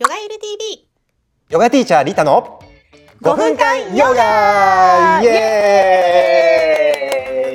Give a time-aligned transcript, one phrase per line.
[0.00, 0.86] ヨガエル TV
[1.48, 2.60] ヨガティーチャーリタの
[3.20, 5.20] 5分間ヨガ！
[5.20, 5.32] イエ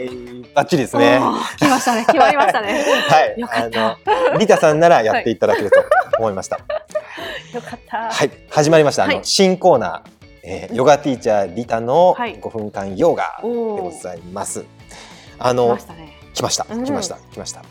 [0.09, 0.53] ーイ！
[0.53, 1.21] バッチリですね。
[1.57, 2.03] 来ましたね。
[2.05, 2.83] 決まりましたね。
[3.07, 3.39] はい。
[3.39, 3.97] よかった。
[4.37, 5.85] リタさんならやっていただけると
[6.19, 6.57] 思いました。
[6.57, 8.11] よかった。
[8.11, 8.31] はい。
[8.49, 9.05] 始まりました。
[9.05, 12.37] あの、はい新コーナー、えーヨガティーチャーリタのはい。
[12.41, 14.65] 5分間ヨガでございます。
[15.39, 16.20] あ来のましたね。
[16.34, 16.66] 来ました。
[16.70, 16.84] うん。
[16.84, 17.16] 来ました。
[17.31, 17.62] 来ました。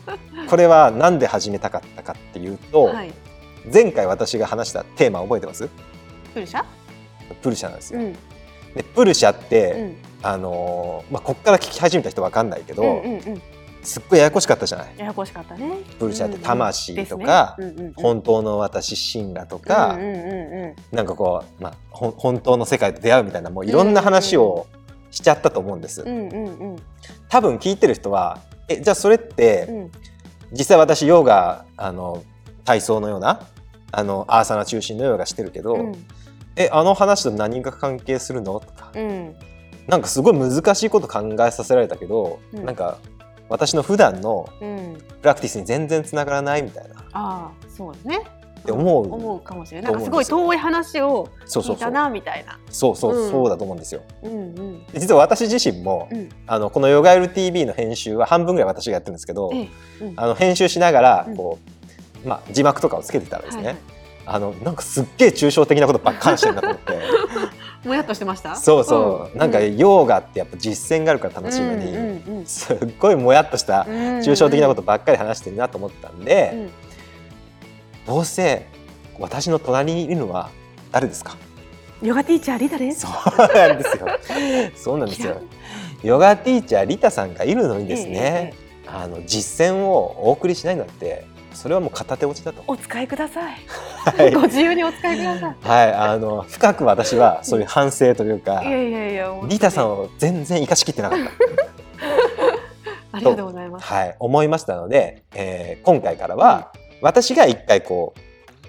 [0.49, 3.13] これはなんで始めたかったかっていうと、はい
[3.71, 5.69] 前回私が話したテーマ覚えてます？
[6.33, 6.63] プルシャ？
[7.41, 7.99] プルシャなんですよ。
[8.01, 8.13] うん。
[8.13, 9.95] でプルシャって、うん。
[10.23, 13.41] あのーまあ、こっから聞き始めた人わかんないけど、うんうんうん。
[13.81, 14.93] すっごいややこしかったじゃない？
[14.97, 15.77] ややこしかったね。
[15.99, 17.75] プルシャってうんうん魂とかですね。
[17.77, 20.75] うんうんうん本当の私神羅とか、うんうんうんうん。
[20.95, 24.67] なんかこう、まあ、本当の世界と出会うみたいなもういろんな話を
[25.11, 26.01] しちゃったと思うんです。
[26.01, 26.75] うんうんうん。
[27.29, 29.91] 多分聞いてる人はえじゃあそれって、うん。
[30.51, 32.23] 実際私ヨガあの
[32.63, 33.47] 体操のような
[33.95, 36.05] あのアーサナ中心のヨガしてるけど、うん。
[36.55, 38.59] えあの話と何が関係するの？
[38.59, 39.35] とか、うん。
[39.87, 42.65] なんかすごい難しいこと考えさせられたけど、うん。
[42.65, 42.97] なんか
[43.49, 44.97] 私の普段のうん。
[45.21, 46.89] プラクティスに全然つながらないみたいな。
[46.89, 48.21] っああそうですね
[48.65, 50.03] て思う、思うかもしれない。
[50.03, 52.57] すごい遠い話を聞いたなみたいな。
[52.69, 53.29] そうそう、うん。
[53.29, 54.01] そうだと思うんですよ。
[54.23, 54.85] うんうん。
[54.87, 56.29] で実は私自身も、うん。
[56.47, 59.69] あのこのヨガエル TV の編集は半分ぐらい私がやってるんですけど、え
[60.01, 60.05] え。
[60.05, 60.13] うん。
[60.15, 61.35] あの編集しながらうん。
[61.35, 61.82] こう、
[62.25, 63.83] まあ、字幕とかをつけてたらですね、はいはい。
[64.25, 66.99] あのなんかすっげえ抽象的なことばっかりしてるなと思って。
[67.87, 68.55] もやっとしてました？
[68.55, 69.37] そうそう、ん。
[69.37, 71.99] なんかヨガってやっぱ実践があるから楽しいのに、うんう
[72.31, 72.45] んうん。
[72.45, 76.69] すっごいもやっとした抽象的なことばっかり話してるなと思ったんで、うん。
[78.05, 78.67] どうせ
[79.19, 80.49] 私の隣にいるのは
[80.91, 81.35] 誰ですか？
[82.01, 84.07] ヨガティーチャーリタですそうなんですよ。
[84.75, 85.41] そうなんですよ。
[86.03, 88.53] ヨガティーチャーリタさんがいるのにですね、
[88.87, 92.63] あの実践をお送りしないなんてそれはもう片手落ちだと。
[92.67, 93.55] お使いください。
[94.17, 94.31] はい。
[94.35, 101.31] ご自由にお使いくださはい、あの深く私はそういう反省というかいい、やいやいやリタさんを全然生かしきってなかった。
[103.13, 103.85] ありがとうございます。
[103.85, 106.71] はい、思いましたので、えー今回からは
[107.01, 108.13] 私が一回こ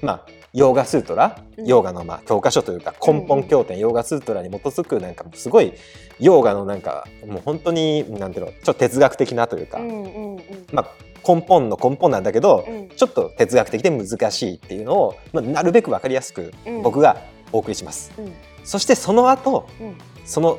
[0.03, 1.66] う、まあ、ヨーガスートラ、うん。
[1.66, 5.72] ヨーガのまあ教科書というか根本経典、ヨーガスートラに基づくなんかすごい
[6.21, 10.43] ヨーガのなんかもう本当になんていうのちょっと哲学的なというか、うんうんうん。
[10.72, 10.89] まあ、
[11.27, 12.89] 根本の根本なんだけど、うん。
[12.89, 16.83] ちょっと哲学的で難しいっていうのを、まあ、なるべく分かりやすくうん。
[16.83, 17.17] 僕が
[17.53, 18.12] お送りします。
[18.19, 18.33] うん。
[18.65, 19.97] そしてその後うん。
[20.25, 20.59] その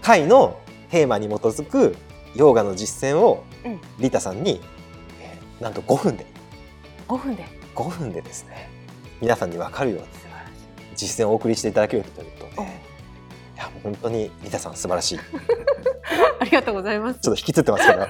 [0.00, 0.58] 回の
[0.90, 1.96] テーマに基づく
[2.34, 3.80] ヨーガの実践をうん。
[3.98, 4.60] リタさんに、
[5.20, 6.26] えーなんと5分で。
[7.08, 8.68] 5分で？5分でですね。
[9.20, 10.06] 皆さんに分かるように
[10.96, 15.18] 実践をお送りしていただけるということおで、いや本当にリタさん素晴らしい。
[15.18, 15.22] ち ょ
[16.40, 17.18] ありがとうございます。
[17.18, 18.06] っと引きつってますけど、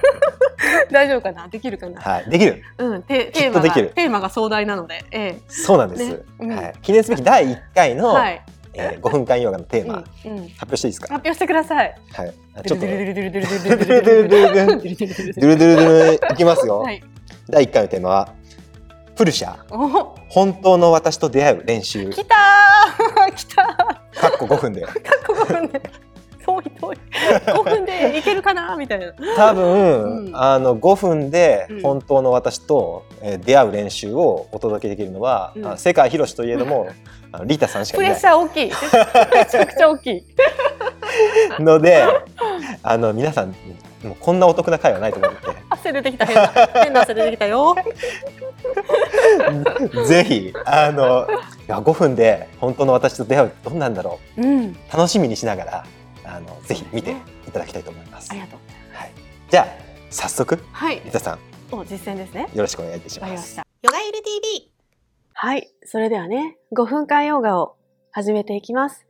[0.91, 1.47] 大丈夫かな？
[1.47, 2.01] できるかな？
[2.01, 2.63] はい、できる。
[2.77, 6.07] うん、テーマっでがきるテーマが壮大なので、ええそうなんです。
[6.09, 8.41] ねうんはい、記念すべき第一回の、はい、
[8.73, 11.13] えー、5分間ヨガのテーマ、うんうん、表していいです発。
[11.13, 11.95] 表してください。
[12.13, 12.33] はい、
[12.65, 13.23] ちょっとね、ドゥルドゥ
[15.47, 16.79] ルドゥルいきますよ。
[16.79, 17.03] はい。
[17.49, 18.33] 第一回のテーマは
[19.15, 19.57] プルシャ
[20.29, 22.09] 本当の私と出会う練習。
[22.09, 24.81] 来たー来たーかっこ5分で。
[24.81, 25.01] 過去
[25.33, 25.81] 5分で。
[26.61, 26.97] 遠い遠い。
[27.45, 29.13] 5分でいけるかなみたいな。
[29.35, 30.35] 多分、うん。
[30.35, 31.81] あの5分でうん。
[31.81, 35.65] 本当の私と、えー出会う練習をお届けできるのは、うん。
[35.67, 36.87] あ世界広しといえども
[37.31, 38.21] あのリータさんしかプレッいない。
[38.21, 38.65] シャー大きい。
[38.65, 40.23] めちゃくちゃ大きい。
[41.59, 42.03] ので
[42.81, 43.49] あの皆さん
[44.03, 45.31] もうこんなお得な回はないと思う
[45.69, 46.47] 汗出てきた変な。
[46.83, 47.75] 変な汗出てきたよ。
[50.07, 51.31] ぜひあのい
[51.67, 54.41] や5分で本当の私と出会うどんなんだろう。
[54.45, 54.65] ん。
[54.69, 55.85] う楽しみにしながら
[56.33, 57.11] あのぜひ見て
[57.47, 58.31] いただきたいと思います。
[58.31, 58.59] ありがとう
[58.91, 59.11] はい、
[59.49, 59.67] じゃあ
[60.09, 61.01] 早速はい。
[61.05, 61.39] リタさん。
[61.71, 62.49] お実践ですね。
[62.53, 63.57] よろしくお願いいたします。
[63.57, 64.71] まヨガエル TV
[65.33, 65.71] はい。
[65.85, 67.75] それではね5分間ヨガを
[68.11, 69.05] 始めていきます。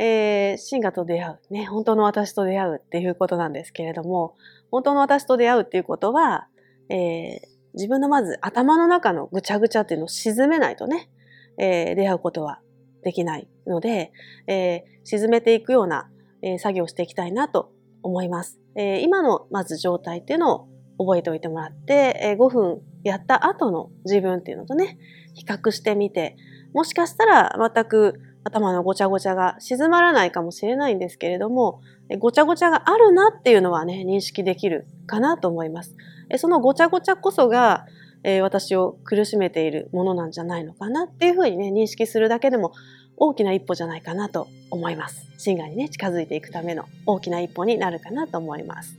[0.00, 1.54] えー、シンガと出会う。
[1.54, 4.34] ね本当の私と出会うっていうことなんですけれども
[4.72, 6.48] 本当の私と出会うっていうことは、
[6.88, 7.40] えー、
[7.74, 11.10] 自分のまず頭の中のぐちゃぐちゃっていうのを沈めないとね、
[11.58, 12.60] えー、出会うことは
[13.02, 14.12] できないので、
[14.46, 16.08] えー、沈めていくような、
[16.42, 17.72] え作業していきたいなと
[18.02, 18.58] 思います。
[18.76, 24.98] え今のまず状態っていうのを覚えておいてもらって、え5分やった後の自分っていうのとね、
[25.34, 26.36] 比較してみて、
[26.74, 31.80] もしかしたら全く頭のごちゃごちゃが静まらないかもしれないんですけれども、
[32.18, 35.96] ごちゃごちゃがあるなっていうのはね、認識できるかなと思います。
[36.36, 37.86] そのごちゃごちゃこそが、
[38.22, 42.72] え私を苦しめているものなんじゃないのかなっていうふうにね、認識するだけでも
[43.20, 45.24] 大きな一歩じゃないかなと思います。
[45.38, 48.98] 真がにね、近づいていくための大きな一歩になるかなと思います。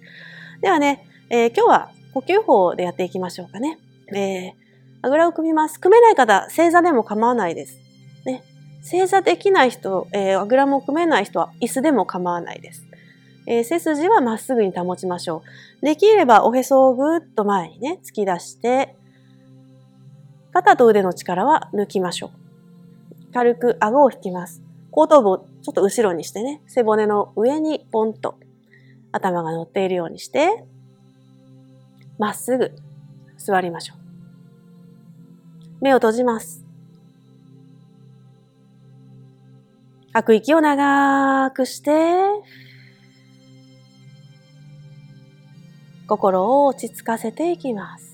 [0.61, 3.77] ではね、えー今日は呼吸法でやっていきましょうかね。
[4.13, 4.61] えー
[5.03, 5.79] あぐらを組みます。
[5.79, 7.79] 組めない方、正座でも構わないです。
[8.23, 8.43] ね。
[8.83, 12.85] 正座できない人、えー、あぐらも組めない人は椅子でも構わないです。
[13.47, 15.41] えー、背筋はまっすぐに保ちましょ
[15.81, 15.85] う。
[15.85, 18.95] できればおへそをぐーっと前にね、突き出して、
[20.53, 22.50] 肩と腕の力は抜きましょう。
[23.33, 24.61] 軽く顎を引きます。
[24.91, 28.37] 後頭部をちょっと後ろにしてね、背骨の上にポンと
[29.11, 30.65] 頭が乗っているようにして、
[32.17, 32.73] まっすぐ
[33.37, 33.97] 座りましょう。
[35.81, 36.63] 目を閉じます。
[40.13, 41.91] 吐く息を長くして、
[46.07, 48.10] 心を落ち着かせていきます。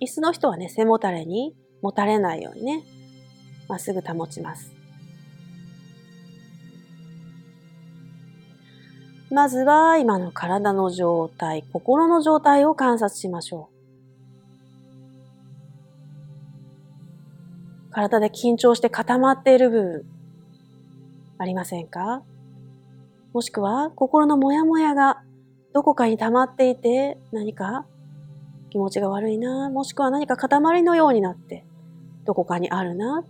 [0.00, 2.82] 椅子の人はね、背もたれにもたれないようにね、
[3.68, 4.72] まっすぐ保ちます。
[9.30, 13.68] まずは今の体の状態、心の状態を観察しましょ
[17.90, 17.92] う。
[17.92, 20.04] 体で緊張して固まっている部分、
[21.38, 22.22] ありませんか？
[23.32, 25.22] もしくは心のモヤモヤが
[25.74, 27.84] どこかに溜まっていて何か
[28.70, 31.64] 気持ちが悪いな、もしくは何か塊のようになって
[32.24, 33.24] どこかにあるな。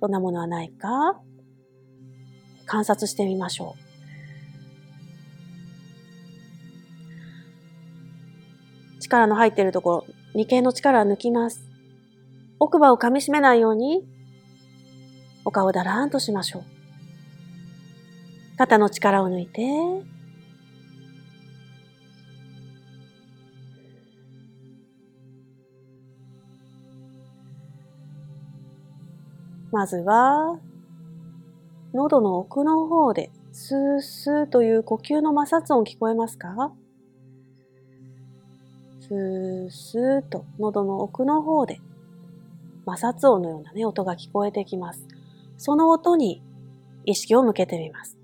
[0.00, 1.18] そんなものはないか
[2.66, 3.86] 観察してみましょう。
[9.00, 11.64] 力の入っているところ、眉間の力を抜きます。
[12.58, 14.04] 奥歯を噛み締めないように、
[15.44, 16.64] お顔をだらーんとしましょう。
[18.58, 19.62] 肩の力を抜いて、
[29.76, 30.58] まずは、
[31.92, 36.72] 喉の奥の方で、スースーという呼吸の摩擦音聞こえますか？
[39.02, 41.78] スースーと喉の奥の方で
[42.86, 45.06] 摩擦音のようなね、音が聞こえてきます。
[45.58, 46.40] その音に
[47.04, 48.16] 意識を向けてみます。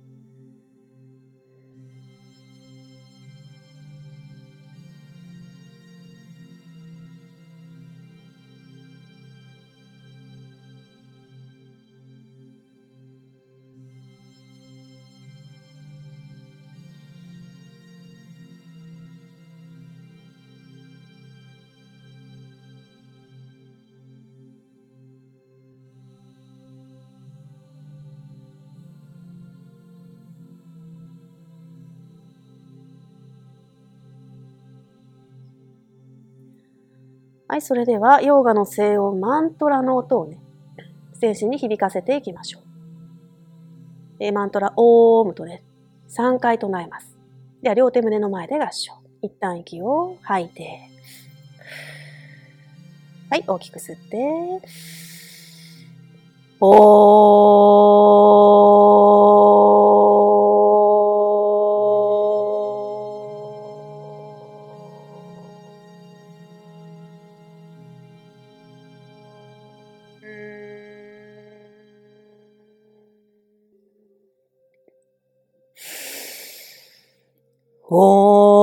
[37.52, 40.38] はい、それでは、ヨーガの静音マントラの音をね、
[41.12, 42.62] 精神に響かせていきましょう。
[44.20, 45.62] えマントラ、オームとね、
[46.08, 47.14] 3回唱えます。
[47.60, 48.94] では、両手胸の前で合唱。
[49.20, 50.88] 一旦息を吐いて。
[53.28, 54.62] はい、大きく吸って。
[56.58, 58.51] おー。
[77.88, 78.62] 哦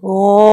[0.00, 0.49] 哦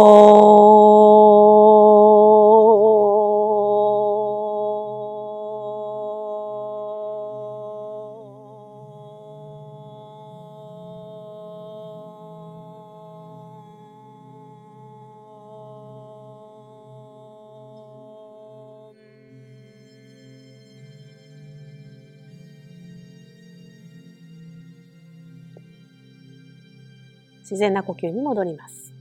[27.49, 28.91] 自然な呼吸に戻ります。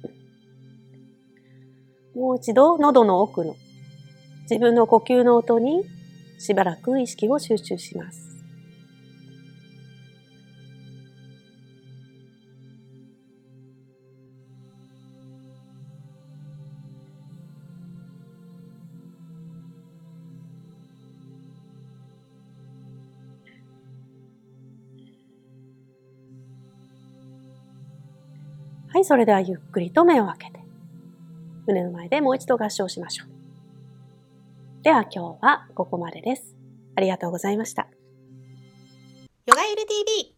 [2.14, 3.56] もう一度喉の奥の
[4.42, 5.84] 自分の呼吸の音に
[6.38, 8.35] しばらく意識を集中します。
[28.96, 30.60] はい、それではゆっくりと目を開けて、
[31.66, 33.28] 胸の前でもう一度合唱しましょう。
[34.82, 36.56] では今日はここまでです。
[36.94, 37.88] ありがとうございました。
[39.44, 40.34] ヨガゆる TV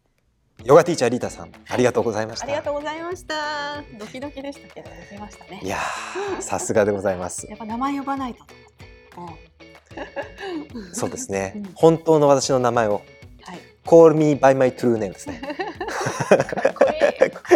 [0.65, 3.81] ヨガティーチャーリータさんありがとうございましたありがとうございました。
[3.97, 5.61] ドキドキでしたけど、できましたね。
[5.63, 8.55] いやーさすがでございます やっぱ名前呼ばないとと
[9.19, 10.75] 思って。
[10.75, 13.18] うんそうですね、うん本当の私の名前をはい。
[13.89, 15.41] Call me by my true name ですね。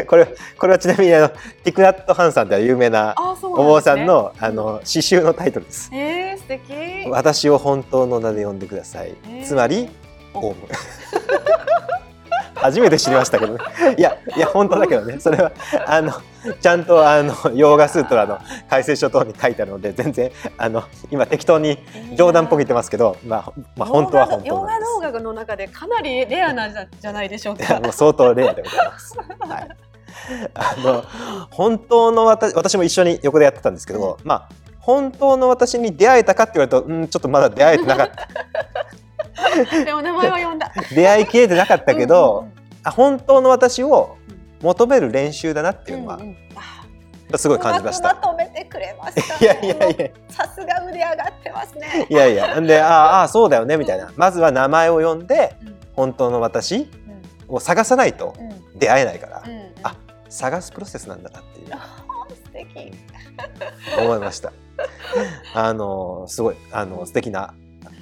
[0.07, 0.27] これ
[0.59, 5.91] これはちなみにあのティクナット・ハンさんでは有名なお坊さんのあの詩集のタイトルです。
[5.93, 7.11] えー、素敵。
[7.11, 9.45] 私を本当の名で呼んでください、ー。
[9.45, 9.91] つまり
[10.33, 10.61] おオウム。
[12.55, 13.61] 初めて知りましたけどね。
[13.99, 15.21] いやいや本当だけどね。
[15.21, 15.53] それは
[15.87, 16.15] あの
[16.61, 21.79] ちゃんとあのヨーガスートラの解説書等に書いてあるので全然あの今適当に
[22.17, 27.81] 冗談っぽく言ってますけど、まあ、まあ本当は本当ヨガなんです動画の中でかなりレアなんじゃないでしょうか。
[27.81, 29.17] もう相当レアでございます。
[29.41, 29.69] はい。
[30.55, 31.05] あの
[31.51, 38.29] 本当の私私も一緒に横でやってたんですけど、まあ本当の私に出会えたかって言われると、うんちょっとまだ出会えてなかった。
[39.85, 40.73] でも名前は呼んだ。
[40.95, 44.17] 出会いきれてなかったけど、うんうんあ本当の私を
[44.63, 46.83] 求める練習だなっていうのは、うんうんあ
[47.39, 48.11] すごい感じました。
[48.11, 49.41] うまとめてくれました、ね。
[49.41, 52.07] いやいやいやさすが腕上がってますね。
[52.11, 56.77] いやいやんであーあーそうだよねみたいなまずは名前を呼んでうん本当の私
[57.49, 59.97] うんを探さないとうん出会えないから、うんあ
[60.29, 61.69] 探すプロセスなんだなっていう
[62.45, 62.93] 素敵。
[63.99, 64.53] 思いました。
[65.55, 67.53] あのすごいあの素敵なは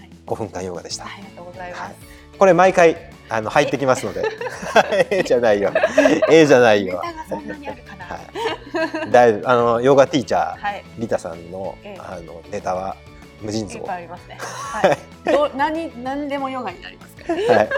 [0.05, 1.05] い5分間ヨガでした。
[1.05, 1.95] ありがとうございます。
[2.37, 2.97] これ毎回
[3.31, 4.25] あの入ってきますので、
[4.93, 5.07] え？
[5.21, 5.73] えじゃないよ、
[6.31, 7.01] ええじゃないよ。
[7.05, 8.05] ネタがそんなにあるかな。
[8.05, 9.09] ははい。
[9.09, 10.85] い、だいぶあのヨガティーチャーはい。
[10.99, 12.97] リタさんのええあのネタは
[13.41, 13.79] 無尽蔵。
[13.79, 14.39] いっぱいはありますね。
[14.43, 14.99] はい。
[15.33, 17.63] どう何何でもヨガになりますから。
[17.63, 17.69] い、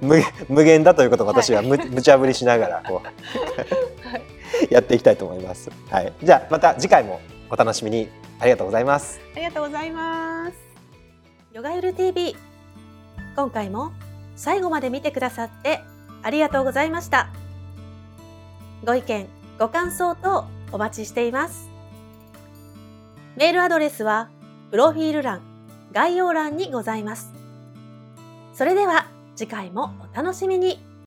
[0.00, 5.70] 無限無限だということを私はむ、無茶ぶりしながらこうやっていきたいと思います。
[5.90, 9.20] はい、じゃあまた次回もお楽しみにありがとうございます。
[9.34, 10.54] ありがとうございます。
[11.52, 12.34] ヨガゆる TV。
[13.36, 13.92] 今回も
[14.36, 15.82] 最後まで見てくださって
[16.22, 17.30] ありがとうございました。
[18.84, 21.70] ご意見、ご感想等お待ちしています。
[23.36, 24.28] メールアドレスは
[24.70, 25.40] プロフィール欄、
[25.92, 27.32] 概要欄にございます。
[28.54, 30.91] それでは次回もお楽しみに。